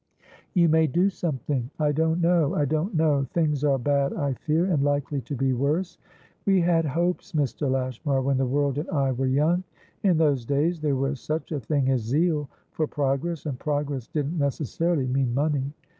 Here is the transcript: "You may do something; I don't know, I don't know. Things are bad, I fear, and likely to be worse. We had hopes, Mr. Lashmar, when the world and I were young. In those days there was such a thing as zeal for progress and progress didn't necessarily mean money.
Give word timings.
"You 0.55 0.67
may 0.67 0.87
do 0.87 1.11
something; 1.11 1.69
I 1.77 1.91
don't 1.91 2.21
know, 2.21 2.55
I 2.55 2.65
don't 2.65 2.95
know. 2.95 3.27
Things 3.35 3.63
are 3.63 3.77
bad, 3.77 4.13
I 4.13 4.33
fear, 4.33 4.65
and 4.65 4.81
likely 4.83 5.21
to 5.21 5.35
be 5.35 5.53
worse. 5.53 5.99
We 6.47 6.59
had 6.59 6.85
hopes, 6.85 7.33
Mr. 7.33 7.69
Lashmar, 7.69 8.19
when 8.23 8.39
the 8.39 8.47
world 8.47 8.79
and 8.79 8.89
I 8.89 9.11
were 9.11 9.27
young. 9.27 9.63
In 10.01 10.17
those 10.17 10.43
days 10.43 10.79
there 10.81 10.95
was 10.95 11.19
such 11.19 11.51
a 11.51 11.59
thing 11.59 11.91
as 11.91 12.01
zeal 12.01 12.49
for 12.71 12.87
progress 12.87 13.45
and 13.45 13.59
progress 13.59 14.07
didn't 14.07 14.39
necessarily 14.39 15.05
mean 15.05 15.35
money. 15.35 15.71